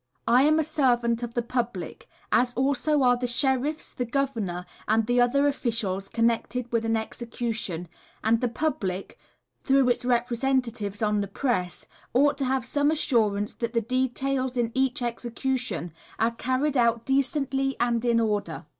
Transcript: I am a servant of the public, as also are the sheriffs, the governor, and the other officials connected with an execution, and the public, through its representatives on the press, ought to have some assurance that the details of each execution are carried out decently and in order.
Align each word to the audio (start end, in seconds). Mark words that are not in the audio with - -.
I 0.27 0.41
am 0.41 0.57
a 0.57 0.63
servant 0.63 1.21
of 1.21 1.35
the 1.35 1.43
public, 1.43 2.09
as 2.31 2.53
also 2.55 3.03
are 3.03 3.15
the 3.17 3.27
sheriffs, 3.27 3.93
the 3.93 4.03
governor, 4.03 4.65
and 4.87 5.05
the 5.05 5.21
other 5.21 5.47
officials 5.47 6.09
connected 6.09 6.71
with 6.71 6.85
an 6.85 6.97
execution, 6.97 7.87
and 8.23 8.41
the 8.41 8.47
public, 8.47 9.19
through 9.61 9.89
its 9.89 10.03
representatives 10.03 11.03
on 11.03 11.21
the 11.21 11.27
press, 11.27 11.85
ought 12.15 12.35
to 12.39 12.45
have 12.45 12.65
some 12.65 12.89
assurance 12.89 13.53
that 13.53 13.73
the 13.73 13.79
details 13.81 14.57
of 14.57 14.71
each 14.73 15.03
execution 15.03 15.93
are 16.17 16.31
carried 16.31 16.75
out 16.75 17.05
decently 17.05 17.75
and 17.79 18.03
in 18.03 18.19
order. 18.19 18.65